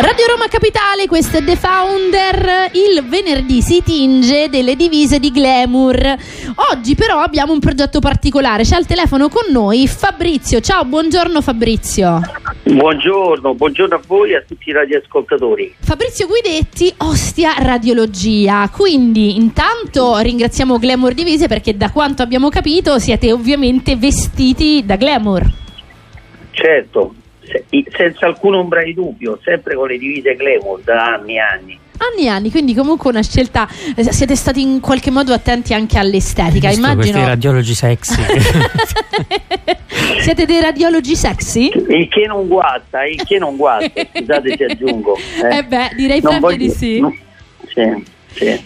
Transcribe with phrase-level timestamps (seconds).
[0.00, 2.70] Radio Roma Capitale, questo è The Founder.
[2.72, 6.16] Il venerdì si tinge delle divise di glamour.
[6.70, 8.62] Oggi però abbiamo un progetto particolare.
[8.62, 10.60] C'è al telefono con noi Fabrizio.
[10.60, 12.20] Ciao, buongiorno Fabrizio.
[12.62, 15.74] Buongiorno, buongiorno a voi e a tutti i radioascoltatori.
[15.80, 18.70] Fabrizio Guidetti, Ostia Radiologia.
[18.72, 25.42] Quindi intanto ringraziamo Glamour Divise perché da quanto abbiamo capito siete ovviamente vestiti da glamour.
[26.52, 27.14] Certo,
[27.96, 31.78] senza alcun ombra di dubbio, sempre con le divise glamour da anni e anni.
[31.98, 33.68] Anni e anni, quindi comunque una scelta.
[33.96, 36.68] eh, Siete stati in qualche modo attenti anche all'estetica.
[36.68, 37.12] Visto Immagino.
[37.12, 38.22] questi radiologi sexy.
[40.20, 41.70] Siete dei radiologi sexy?
[41.74, 45.16] Il che non guasta, il che non guasta, scusate se aggiungo.
[45.50, 47.00] Eh beh, direi Non proprio voglio- di sì.
[47.00, 47.14] no,
[47.66, 48.60] sì, sì.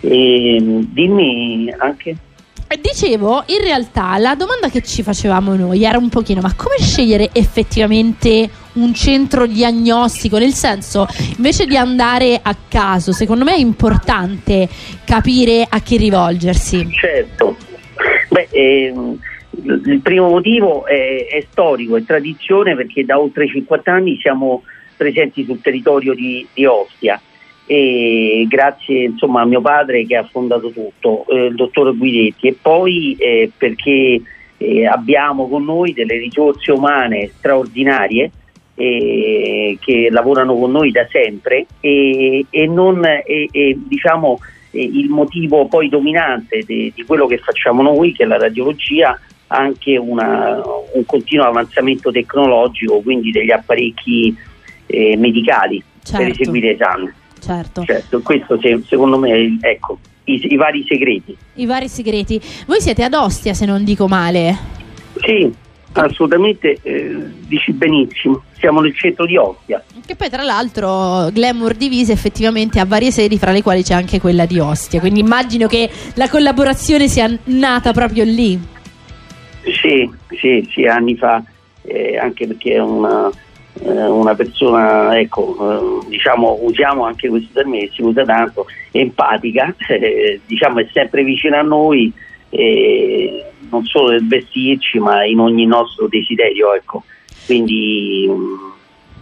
[0.00, 2.16] E, dimmi anche...
[2.80, 7.30] Dicevo, in realtà la domanda che ci facevamo noi era un pochino, ma come scegliere
[7.32, 10.38] effettivamente un centro diagnostico?
[10.38, 14.68] Nel senso, invece di andare a caso, secondo me è importante
[15.04, 16.88] capire a chi rivolgersi.
[16.90, 17.56] Certo.
[18.30, 19.18] Beh, ehm,
[19.84, 24.62] il primo motivo è, è storico, è tradizione perché da oltre 50 anni siamo
[24.96, 27.20] presenti sul territorio di, di Ostia
[27.74, 32.56] e grazie insomma a mio padre che ha fondato tutto, eh, il dottor Guidetti e
[32.60, 34.20] poi eh, perché
[34.58, 38.30] eh, abbiamo con noi delle risorse umane straordinarie
[38.74, 43.48] eh, che lavorano con noi da sempre e, e non e-
[43.88, 44.38] diciamo
[44.72, 49.96] il motivo poi dominante de- di quello che facciamo noi, che è la radiologia, anche
[49.96, 50.60] una-
[50.92, 54.36] un continuo avanzamento tecnologico, quindi degli apparecchi
[54.86, 56.40] eh, medicali per Certo.
[56.42, 57.20] eseguire esami.
[57.44, 61.36] Certo, Certo, questo se- secondo me è il- ecco, i, i vari segreti.
[61.54, 62.40] i vari segreti.
[62.66, 64.56] Voi siete ad Ostia, se non dico male.
[65.24, 65.52] Sì,
[65.94, 69.82] assolutamente, eh, dici benissimo, siamo nel centro di Ostia.
[70.06, 74.20] Che poi, tra l'altro, Glamour Divise effettivamente ha varie sedi, fra le quali c'è anche
[74.20, 75.00] quella di Ostia.
[75.00, 78.58] Quindi immagino che la collaborazione sia nata proprio lì.
[79.80, 80.08] Sì,
[80.40, 81.42] sì, sì, anni fa,
[81.82, 83.30] eh, anche perché è una,
[83.80, 90.40] una persona, ecco, eh, diciamo, usiamo anche questo termine che si usa tanto, empatica, eh,
[90.46, 92.12] diciamo è sempre vicino a noi,
[92.50, 97.02] eh, non solo nel vestirci, ma in ogni nostro desiderio, ecco.
[97.46, 98.72] Quindi mm,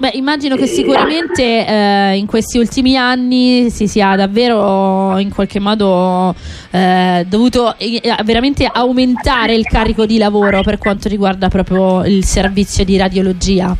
[0.00, 0.67] Beh, immagino che Eh.
[0.67, 6.34] sicuramente eh, in questi ultimi anni si sia davvero in qualche modo
[6.71, 12.82] eh, dovuto eh, veramente aumentare il carico di lavoro per quanto riguarda proprio il servizio
[12.82, 13.77] di radiologia.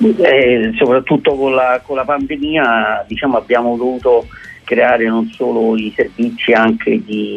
[0.00, 4.26] Eh, soprattutto con la, con la pandemia diciamo, abbiamo dovuto
[4.64, 7.34] creare non solo i servizi anche di,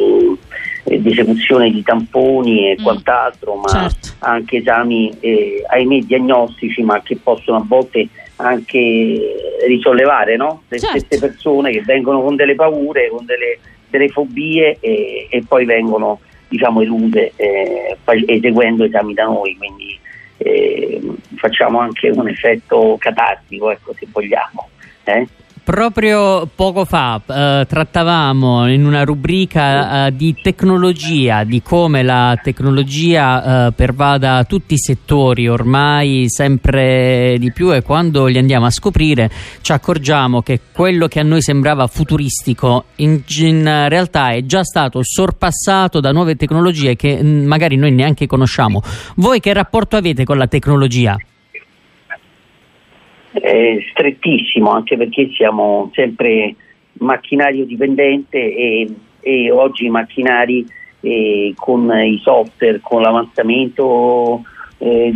[0.84, 2.84] eh, di esecuzione di tamponi e Mm.
[2.84, 4.10] quant'altro, ma Certo.
[4.20, 10.64] anche esami eh, ahimè diagnostici, ma che possono a volte anche risollevare no?
[10.68, 11.00] le Certo.
[11.00, 13.58] stesse persone che vengono con delle paure, con delle,
[13.90, 17.98] delle fobie e, e poi vengono diciamo, eluse eh,
[18.28, 19.56] eseguendo esami da noi.
[19.58, 19.98] Quindi
[20.44, 21.02] eh,
[21.36, 24.70] facciamo anche un effetto catartico, ecco, se vogliamo.
[25.04, 25.28] eh.
[25.72, 33.68] Proprio poco fa eh, trattavamo in una rubrica eh, di tecnologia, di come la tecnologia
[33.68, 39.32] eh, pervada tutti i settori ormai sempre di più e quando li andiamo a scoprire
[39.62, 45.00] ci accorgiamo che quello che a noi sembrava futuristico in, in realtà è già stato
[45.02, 48.82] sorpassato da nuove tecnologie che mm, magari noi neanche conosciamo.
[49.16, 51.16] Voi che rapporto avete con la tecnologia?
[53.32, 56.56] È strettissimo anche perché siamo sempre
[56.94, 60.66] macchinario dipendente e, e oggi i macchinari
[61.00, 64.44] eh, con i software, con l'avanzamento
[64.78, 65.14] eh,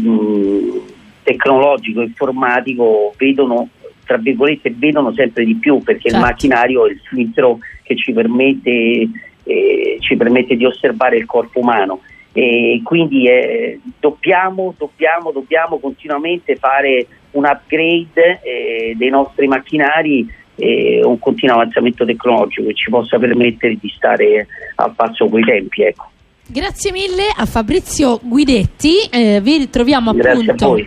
[1.23, 3.69] tecnologico, informatico vedono
[4.05, 6.17] tra virgolette vedono sempre di più perché Certo.
[6.17, 9.09] il macchinario è il filtro che ci permette,
[9.43, 12.01] eh, ci permette di osservare il corpo umano
[12.37, 20.99] e quindi eh, dobbiamo, dobbiamo, dobbiamo continuamente fare un upgrade eh, dei nostri macchinari e
[21.01, 25.83] un continuo avanzamento tecnologico che ci possa permettere di stare al passo coi tempi.
[25.83, 26.09] Ecco.
[26.45, 30.77] Grazie mille a Fabrizio Guidetti, eh, vi ritroviamo appunto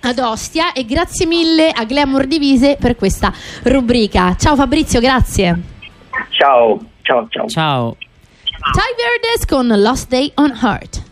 [0.00, 4.34] ad Ostia e grazie mille a Glamour Divise per questa rubrica.
[4.34, 5.60] Ciao Fabrizio, grazie.
[6.30, 7.46] Ciao, ciao, ciao.
[7.46, 7.96] Ciao.
[8.74, 11.05] Tiger Desk the Last Day on Heart.